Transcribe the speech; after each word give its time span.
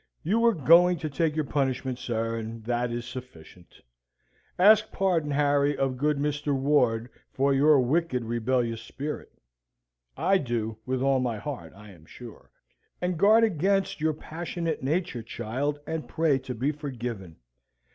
You 0.23 0.39
were 0.39 0.55
going 0.55 0.97
to 0.97 1.11
take 1.11 1.35
your 1.35 1.45
punishment, 1.45 1.99
sir, 1.99 2.35
and 2.39 2.63
that 2.63 2.91
is 2.91 3.05
sufficient. 3.05 3.79
Ask 4.57 4.91
pardon, 4.91 5.29
Harry, 5.29 5.77
of 5.77 5.95
good 5.95 6.17
Mr. 6.17 6.55
Ward, 6.55 7.07
for 7.31 7.53
your 7.53 7.79
wicked 7.79 8.23
rebellious 8.23 8.81
spirit, 8.81 9.31
I 10.17 10.39
do, 10.39 10.79
with 10.87 11.03
all 11.03 11.19
my 11.19 11.37
heart, 11.37 11.71
I 11.75 11.91
am 11.91 12.07
sure. 12.07 12.49
And 12.99 13.15
guard 13.15 13.43
against 13.43 14.01
your 14.01 14.13
passionate 14.13 14.81
nature, 14.81 15.21
child 15.21 15.79
and 15.85 16.07
pray 16.09 16.39
to 16.39 16.55
be 16.55 16.71
forgiven. 16.71 17.35